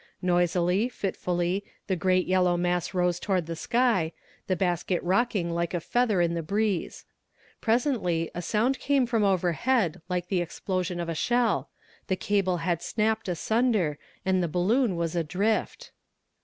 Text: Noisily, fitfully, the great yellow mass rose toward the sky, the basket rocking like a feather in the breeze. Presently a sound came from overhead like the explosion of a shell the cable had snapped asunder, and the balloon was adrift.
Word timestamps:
Noisily, 0.23 0.89
fitfully, 0.89 1.63
the 1.85 1.95
great 1.95 2.25
yellow 2.25 2.57
mass 2.57 2.91
rose 2.95 3.19
toward 3.19 3.45
the 3.45 3.55
sky, 3.55 4.13
the 4.47 4.55
basket 4.55 4.99
rocking 5.03 5.51
like 5.53 5.75
a 5.75 5.79
feather 5.79 6.21
in 6.21 6.33
the 6.33 6.41
breeze. 6.41 7.05
Presently 7.61 8.31
a 8.33 8.41
sound 8.41 8.79
came 8.79 9.05
from 9.05 9.23
overhead 9.23 10.01
like 10.09 10.27
the 10.29 10.41
explosion 10.41 10.99
of 10.99 11.07
a 11.07 11.13
shell 11.13 11.69
the 12.07 12.15
cable 12.15 12.57
had 12.65 12.81
snapped 12.81 13.29
asunder, 13.29 13.99
and 14.25 14.41
the 14.41 14.47
balloon 14.47 14.95
was 14.95 15.15
adrift. 15.15 15.91